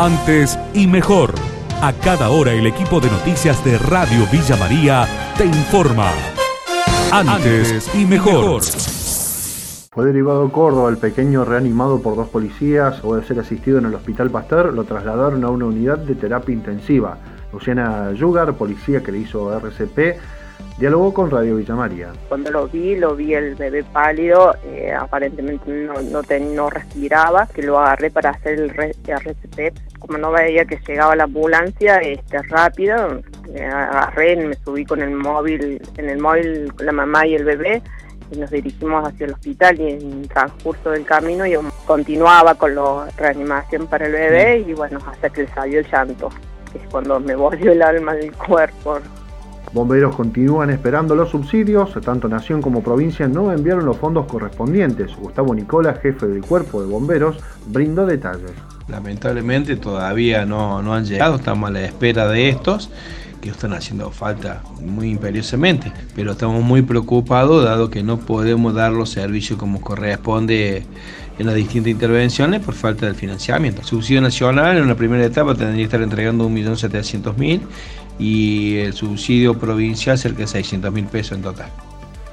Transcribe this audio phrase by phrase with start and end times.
[0.00, 1.34] Antes y mejor.
[1.82, 6.12] A cada hora el equipo de noticias de Radio Villa María te informa.
[7.10, 8.62] Antes y mejor.
[9.90, 13.86] Fue derivado a Córdoba el pequeño reanimado por dos policías o de ser asistido en
[13.86, 17.18] el Hospital Pasteur, lo trasladaron a una unidad de terapia intensiva.
[17.52, 20.16] Luciana Yugar, policía que le hizo RCP,
[20.78, 22.12] dialogó con Radio Villa María.
[22.28, 27.62] Cuando lo vi, lo vi el bebé pálido, eh, aparentemente no, no, no, respiraba, que
[27.62, 29.98] lo agarré para hacer el RCP.
[29.98, 33.20] Como no veía que llegaba la ambulancia este, rápido,
[33.52, 37.82] me agarré, me subí con el móvil, en el móvil la mamá y el bebé,
[38.30, 42.74] y nos dirigimos hacia el hospital y en el transcurso del camino yo continuaba con
[42.74, 46.28] la reanimación para el bebé y bueno, hasta que le salió el llanto,
[46.70, 49.00] que es cuando me volvió el alma del cuerpo.
[49.72, 55.14] Bomberos continúan esperando los subsidios, tanto Nación como provincia no enviaron los fondos correspondientes.
[55.16, 57.36] Gustavo Nicola, jefe del cuerpo de bomberos,
[57.66, 58.52] brindó detalles.
[58.88, 62.90] Lamentablemente todavía no, no han llegado, estamos a la espera de estos
[63.42, 68.92] que están haciendo falta muy imperiosamente, pero estamos muy preocupados dado que no podemos dar
[68.92, 70.86] los servicios como corresponde
[71.38, 73.80] en las distintas intervenciones por falta del financiamiento.
[73.80, 77.60] El subsidio nacional en una primera etapa tendría que estar entregando 1.700.000
[78.18, 81.70] y el subsidio provincial cerca de 600 mil pesos en total.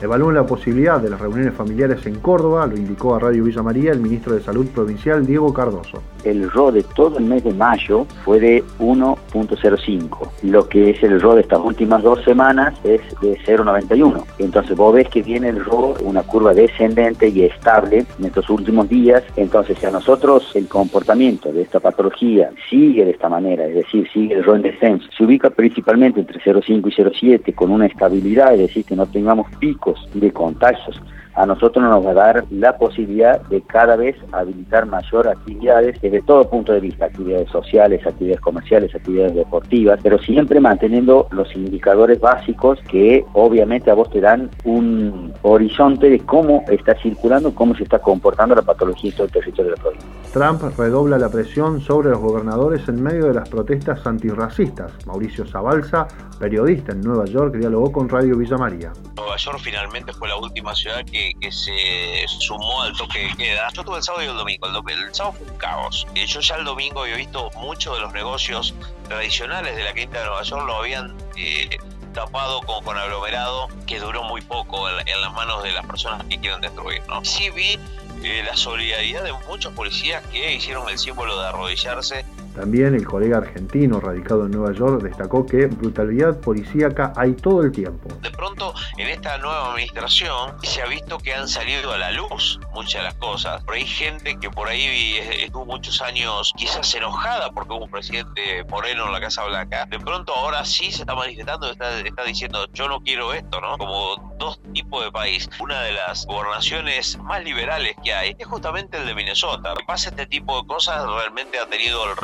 [0.00, 3.92] Evalúan la posibilidad de las reuniones familiares en Córdoba, lo indicó a Radio Villa María
[3.92, 6.02] el ministro de Salud Provincial, Diego Cardoso.
[6.24, 10.30] El RO de todo el mes de mayo fue de 1.05.
[10.44, 14.24] Lo que es el RO de estas últimas dos semanas es de 0.91.
[14.38, 18.88] Entonces vos ves que viene el RO, una curva descendente y estable en estos últimos
[18.88, 19.22] días.
[19.36, 24.08] Entonces si a nosotros el comportamiento de esta patología sigue de esta manera, es decir,
[24.10, 28.54] sigue el RO en descenso, se ubica principalmente entre 0.5 y 0.7 con una estabilidad,
[28.54, 31.00] es decir, que no tengamos picos de contagios
[31.34, 36.22] a nosotros nos va a dar la posibilidad de cada vez habilitar mayor actividades desde
[36.22, 42.20] todo punto de vista, actividades sociales, actividades comerciales, actividades deportivas, pero siempre manteniendo los indicadores
[42.20, 47.84] básicos que obviamente a vos te dan un horizonte de cómo está circulando, cómo se
[47.84, 50.19] está comportando la patología en todo el territorio de la provincia.
[50.32, 54.92] Trump redobla la presión sobre los gobernadores en medio de las protestas antirracistas.
[55.06, 56.06] Mauricio Zabalza,
[56.38, 58.92] periodista en Nueva York, dialogó con Radio Villa María.
[59.16, 63.68] Nueva York finalmente fue la última ciudad que se sumó al toque de queda.
[63.72, 64.66] Yo tuve el sábado y el domingo.
[64.66, 66.06] El, sábado fue un caos.
[66.14, 68.74] Eh, yo ya el domingo había visto muchos de los negocios
[69.08, 71.78] tradicionales de la quinta de Nueva York lo habían eh,
[72.12, 76.38] tapado con, con aglomerado que duró muy poco en, las manos de las personas que
[76.38, 77.02] quieren destruir.
[77.08, 77.24] ¿no?
[77.24, 77.78] Sí vi
[78.22, 83.38] eh, la solidaridad de muchos policías que hicieron el símbolo de arrodillarse también el colega
[83.38, 88.08] argentino radicado en Nueva York destacó que brutalidad policíaca hay todo el tiempo.
[88.22, 92.58] De pronto, en esta nueva administración se ha visto que han salido a la luz
[92.74, 93.62] muchas de las cosas.
[93.64, 98.64] Pero hay gente que por ahí estuvo muchos años quizás enojada porque hubo un presidente
[98.68, 99.86] moreno en la Casa Blanca.
[99.86, 103.78] De pronto ahora sí se está manifestando, está, está diciendo yo no quiero esto, ¿no?
[103.78, 105.48] Como dos tipos de país.
[105.60, 109.74] Una de las gobernaciones más liberales que hay es justamente el de Minnesota.
[109.78, 112.16] Que pasa este tipo de cosas realmente ha tenido el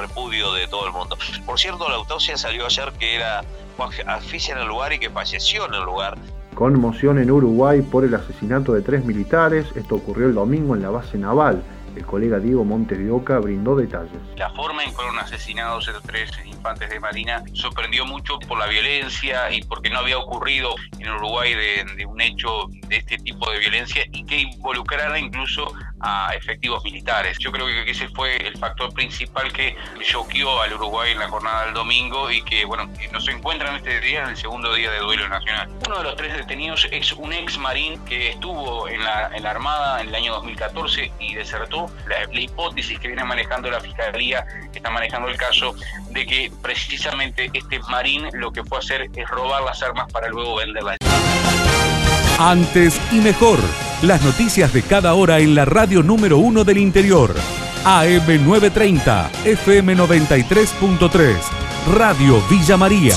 [0.54, 1.16] de todo el mundo.
[1.44, 3.44] Por cierto, la autopsia salió ayer que era
[4.06, 6.18] asfixia en el lugar y que falleció en el lugar.
[6.54, 9.66] Conmoción en Uruguay por el asesinato de tres militares.
[9.76, 11.62] Esto ocurrió el domingo en la base naval.
[11.96, 14.20] El colega Diego Montes brindó detalles.
[14.36, 18.66] La forma en que fueron asesinados esos tres infantes de Marina sorprendió mucho por la
[18.66, 23.60] violencia y porque no había ocurrido en Uruguay de, un hecho de este tipo de
[23.60, 27.38] violencia y que involucrara incluso a efectivos militares.
[27.38, 31.64] Yo creo que ese fue el factor principal que choqueó al Uruguay en la jornada
[31.64, 35.28] del domingo y que, bueno, nos encuentran este día en el segundo día de duelo
[35.28, 35.68] nacional.
[35.86, 39.50] Uno de los tres detenidos es un ex marín que estuvo en la, en la
[39.50, 44.78] Armada en el año 2014 y desertó la, hipótesis que viene manejando la Fiscalía, que
[44.78, 45.74] está manejando el caso,
[46.10, 50.28] de que precisamente este marín lo que fue a hacer es robar las armas para
[50.28, 50.96] luego venderlas.
[52.38, 53.58] Antes y mejor,
[54.02, 57.34] las noticias de cada hora en la radio número uno del interior.
[57.84, 61.36] AM 930, FM 93.3,
[61.94, 63.14] Radio Villa María.